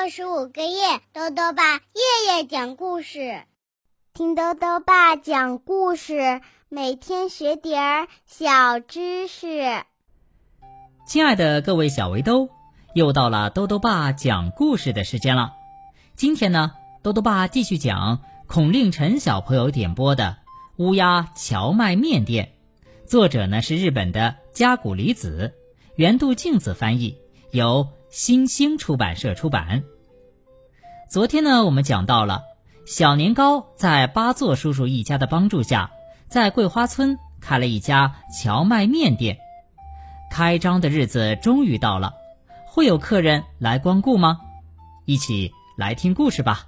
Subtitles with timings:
[0.00, 3.42] 六十五个夜，豆豆爸夜夜讲故事，
[4.14, 9.82] 听豆豆爸讲故事，每天学点儿小知识。
[11.04, 12.48] 亲爱的各位小围兜，
[12.94, 15.54] 又到了豆豆爸讲故事的时间了。
[16.14, 20.36] 今天呢，豆豆爸继续讲孔令晨小朋友点播的
[20.84, 22.52] 《乌鸦荞麦面店》，
[23.10, 25.54] 作者呢是日本的加古里子，
[25.96, 27.18] 原度镜子翻译，
[27.50, 27.88] 由。
[28.10, 29.84] 新兴出版社出版。
[31.10, 32.42] 昨天呢，我们讲到了
[32.86, 35.90] 小年糕在八座叔叔一家的帮助下，
[36.28, 39.38] 在桂花村开了一家荞麦面店。
[40.30, 42.14] 开张的日子终于到了，
[42.66, 44.40] 会有客人来光顾吗？
[45.04, 46.66] 一起来听故事吧。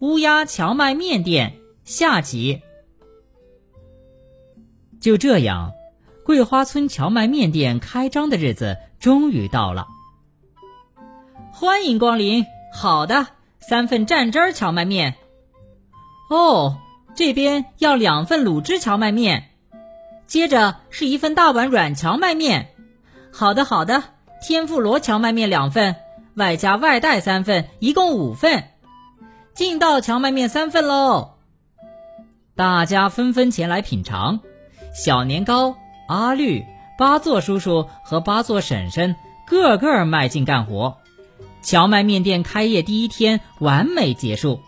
[0.00, 2.60] 乌鸦荞麦面店下集。
[5.00, 5.72] 就这样。
[6.24, 9.86] 桂花村荞麦面店开张的日子终于到了，
[11.52, 12.44] 欢迎光临。
[12.72, 13.26] 好的，
[13.60, 15.14] 三份蘸汁儿荞麦面。
[16.28, 16.78] 哦，
[17.14, 19.50] 这边要两份卤汁荞麦面，
[20.26, 22.74] 接着是一份大碗软荞麦面。
[23.32, 24.02] 好的，好的，
[24.42, 25.96] 天妇罗荞麦面两份，
[26.34, 28.70] 外加外带三份，一共五份。
[29.54, 31.36] 劲道荞麦面三份喽。
[32.54, 34.40] 大家纷纷前来品尝，
[34.92, 35.76] 小年糕。
[36.08, 36.64] 阿绿、
[36.98, 39.16] 八座叔叔和八座婶婶
[39.46, 40.96] 个个卖劲干活，
[41.60, 44.60] 荞麦面店开业第一天完美结束。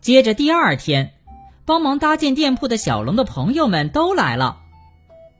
[0.00, 1.12] 接着第二天，
[1.64, 4.58] 帮忙搭建店铺的小龙的朋友们都来了。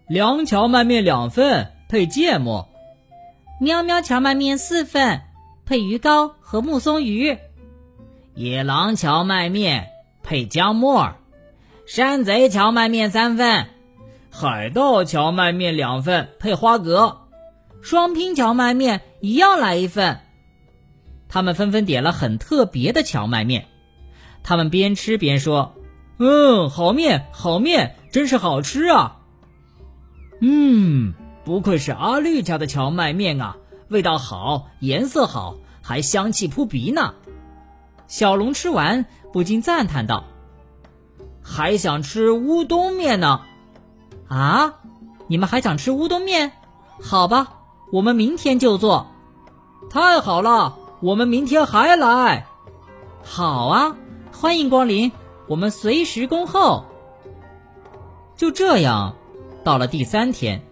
[0.08, 2.68] 凉荞麦面两份配芥末，
[3.60, 5.22] 喵喵荞麦面四份
[5.66, 7.36] 配鱼糕和木松鱼，
[8.34, 9.90] 野狼荞麦面
[10.22, 11.12] 配姜末，
[11.86, 13.66] 山贼荞麦面三份。
[14.34, 17.28] 海盗荞麦面两份配花蛤，
[17.82, 20.20] 双拼荞麦面一样来一份。
[21.28, 23.66] 他们纷纷点了很特别的荞麦面，
[24.42, 25.74] 他们边吃边说
[26.18, 29.18] ：“嗯，好面，好面，真是好吃啊！”
[30.40, 31.12] 嗯，
[31.44, 37.14] 不愧是阿绿家的荞麦面啊，味道好，颜色好，还香气扑鼻呢。
[38.08, 40.24] 小龙吃完不禁赞叹道
[41.44, 43.42] ：“还想吃乌冬面呢。”
[44.32, 44.72] 啊，
[45.26, 46.52] 你们还想吃乌冬面？
[47.02, 47.52] 好吧，
[47.92, 49.06] 我们明天就做。
[49.90, 52.46] 太好了，我们明天还来。
[53.22, 53.94] 好啊，
[54.32, 55.12] 欢迎光临，
[55.48, 56.82] 我们随时恭候。
[58.34, 59.14] 就这样，
[59.62, 60.62] 到了第三天，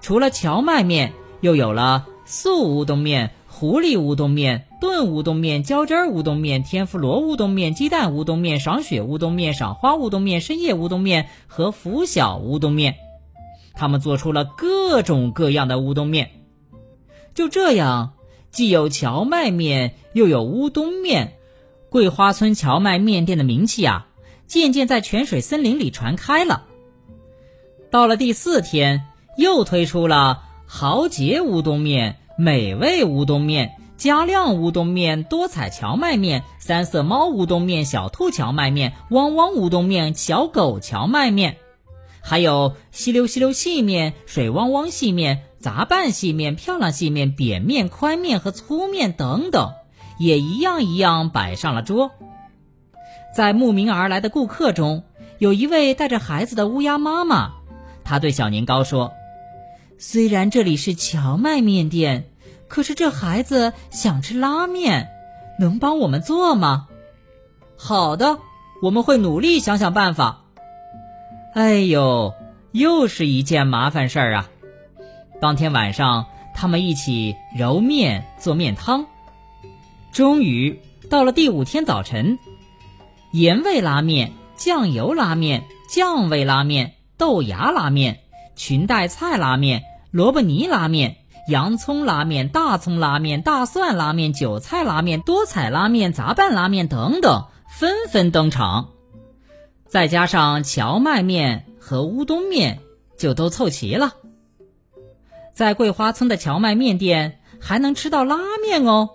[0.00, 1.12] 除了荞麦面，
[1.42, 12.96] 又有了素乌冬面、狐狸乌冬面、炖乌冬面、浇汁乌冬面、天妇罗乌冬面、鸡蛋乌冬面、赏雪乌冬面、赏花乌冬面、深夜乌冬面和拂晓乌冬面。
[13.74, 16.30] 他们做出了各种各样的乌冬面，
[17.34, 18.12] 就这样，
[18.50, 21.34] 既有荞麦面，又有乌冬面。
[21.88, 24.06] 桂花村荞麦面店的名气啊，
[24.46, 26.64] 渐渐在泉水森林里传开了。
[27.90, 29.02] 到了第四天，
[29.36, 41.58] 又推出了豪杰乌冬面、美味乌冬面、加量乌冬面、多彩荞麦面、三色猫乌冬面、小兔荞麦面、汪汪乌冬面、小狗荞麦面。
[42.22, 49.72] 还有稀溜稀溜细面、水汪汪细面、杂拌细面、漂亮细面、扁面、宽面和粗面等等，
[50.18, 52.12] 也一样一样摆上了桌。
[53.34, 55.04] 在慕名而来的顾客中，
[55.38, 57.52] 有一位带着孩子的乌鸦妈妈，
[58.04, 59.12] 她对小年糕说
[59.98, 62.30] ：“虽然这里是荞麦面店，
[62.68, 65.08] 可是这孩子想吃拉面，
[65.58, 66.86] 能帮我们做吗
[67.76, 68.38] ？”“好的，
[68.82, 70.38] 我们会努力想想办法。”
[71.54, 72.32] 哎呦，
[72.70, 74.48] 又是一件麻烦事儿啊！
[75.38, 76.24] 当天晚上，
[76.54, 79.04] 他们一起揉面做面汤。
[80.12, 80.80] 终于
[81.10, 82.38] 到了第五天早晨，
[83.32, 88.20] 盐味拉面、酱油拉面、酱味拉面、豆芽拉面、
[88.56, 91.16] 裙带菜拉面、萝卜泥拉面、
[91.48, 97.44] 洋葱拉面、大葱拉面、大蒜拉面、韭菜拉面、多彩拉面、杂拌拉面等等，
[97.78, 98.88] 纷纷登场。
[99.92, 102.80] 再加上荞麦面和乌冬面，
[103.18, 104.14] 就都凑齐了。
[105.52, 109.10] 在桂花村的荞麦面店还能吃到拉面哦！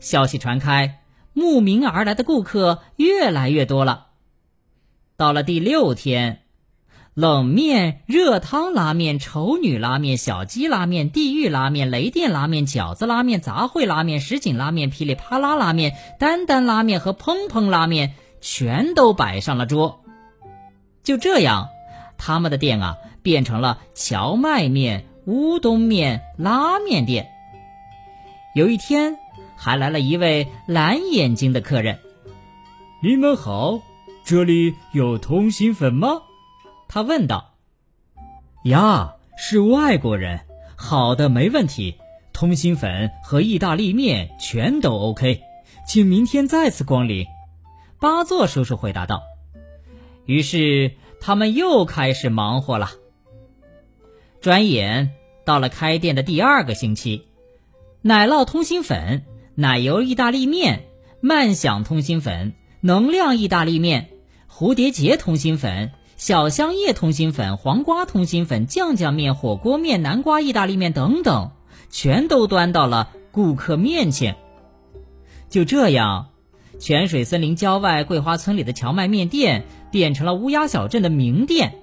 [0.00, 1.02] 消息传开，
[1.34, 4.08] 慕名而来的顾客越来越多了。
[5.16, 6.40] 到了第六天，
[7.14, 20.02] 冷面、热汤拉面、丑女拉面、小鸡拉面、地狱拉面、雷电拉面、饺子拉面、杂烩拉面、什锦拉面、噼里啪啦拉面、丹丹拉面和砰砰拉面全都摆上了桌。
[21.08, 21.70] 就这样，
[22.18, 27.30] 他们的店啊变成了荞麦面、乌冬面拉面店。
[28.54, 29.16] 有一天，
[29.56, 31.98] 还来了一位蓝眼睛的客人。
[33.02, 33.80] 你们好，
[34.22, 36.08] 这里有通心粉吗？
[36.88, 37.54] 他问道。
[38.64, 40.40] 呀，是外国人。
[40.76, 41.96] 好的，没问题。
[42.34, 45.40] 通心粉和意大利面全都 OK，
[45.86, 47.24] 请明天再次光临。
[47.98, 49.22] 巴座叔叔回答道。
[50.28, 50.92] 于是
[51.22, 52.90] 他们又开始忙活了。
[54.42, 55.12] 转眼
[55.46, 57.22] 到了开店的第二个星期，
[58.02, 60.84] 奶酪通心粉、奶油意大利面、
[61.22, 62.52] 慢享通心粉、
[62.82, 64.10] 能量意大利面、
[64.52, 65.92] 蝴蝶结通心粉。
[66.18, 71.52] 小香叶通心粉、黄瓜通心粉、酱酱面、火锅面、南瓜意大利面等等，
[71.90, 74.36] 全都端到了顾客面前。
[75.48, 76.30] 就这样，
[76.78, 81.74] 泉水森林郊外桂花村里的荞麦面店变成了乌鸦小镇的名店。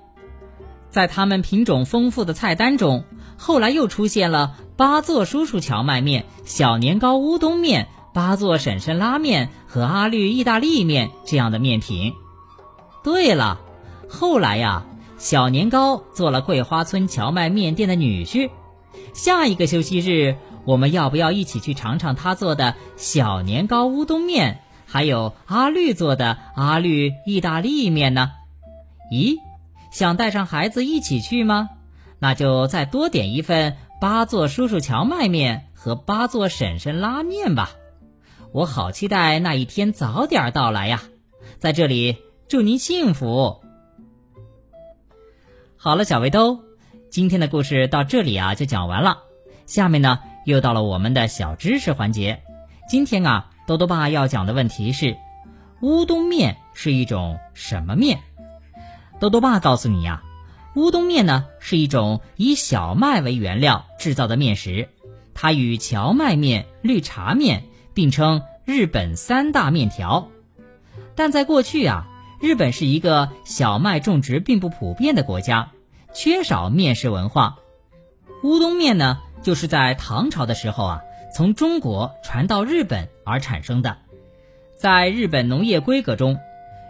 [0.90, 3.04] 在他们品种丰富的菜单中，
[3.38, 12.14] 后来又出现了八座叔叔荞麦面、小年糕乌冬面、八座婶婶拉面和阿绿意大利面这样的面品。
[13.04, 13.62] 对了。
[14.08, 14.86] 后来呀，
[15.18, 18.52] 小年糕做了桂花村荞麦面店的女婿。
[19.14, 28.32] 下一个休息日，我们要不要一起去尝尝他做的小年糕乌冬面，还有阿绿做的阿绿意大利面呢？
[29.12, 29.38] 咦，
[29.92, 31.70] 想带上孩子一起去吗？
[32.20, 37.72] 那就再多点一份八座叔叔荞麦面和八座婶婶拉面吧。
[38.52, 41.02] 我好期待那一天早点到来呀！
[41.60, 42.18] 在这里
[42.48, 43.62] 祝您幸福。
[45.76, 46.62] 好了，小围兜，
[47.12, 49.20] 今天的故事到这里啊就讲完了。
[49.66, 52.42] 下面呢又到了我们的小知识环节。
[52.88, 55.18] 今天啊，多多爸要讲的问题是：
[55.82, 58.20] 乌冬面是一种什么面？
[59.20, 60.22] 多多爸告诉你呀，
[60.76, 64.90] 乌冬面呢是一种以小麦为原料制造的面食，
[65.34, 67.64] 它与荞麦面、绿茶面
[67.94, 70.28] 并称日本三大面条。
[71.16, 72.08] 但在过去啊，
[72.42, 75.72] 日本是一个小麦种植并不普遍的国家。
[76.14, 77.58] 缺少面食文化，
[78.42, 81.02] 乌冬面呢，就是在唐朝的时候啊，
[81.36, 83.98] 从中国传到日本而产生的。
[84.78, 86.40] 在日本农业规格中，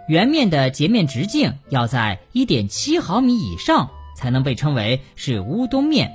[0.08, 6.12] 圆面的截面直径要在一点七毫米以上才能被称为是乌冬面，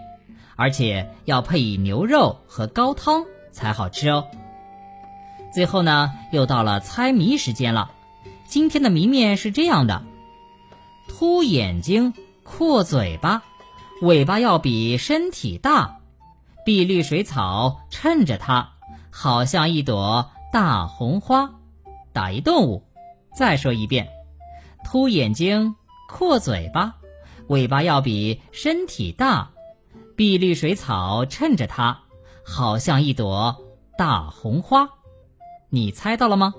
[0.54, 4.28] 而且要配以牛肉和高汤才好吃哦。
[5.52, 7.90] 最后呢，又到了猜谜时间了。
[8.46, 10.04] 今天的谜面是这样的：
[11.08, 12.14] 凸眼睛。
[12.44, 13.42] 阔嘴巴，
[14.02, 15.99] 尾巴要比身体大，
[16.64, 18.72] 碧绿水草衬着它，
[19.10, 21.52] 好像一朵大红花。
[22.12, 22.84] 打一动物。
[23.34, 24.08] 再说一遍：
[24.84, 25.74] 凸眼睛，
[26.08, 26.96] 阔嘴巴，
[27.48, 29.50] 尾巴要比身体大，
[30.16, 32.00] 碧绿水草衬着它，
[32.44, 33.64] 好像一朵
[33.96, 34.90] 大红花。
[35.68, 36.54] 你猜到了吗？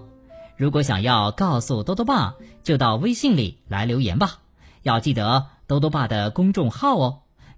[0.56, 4.40] 如果想要告诉多多爸，就到微信里来留言吧。
[4.82, 5.48] 要记得。
[5.68, 7.21] 多多爸的公众号哦，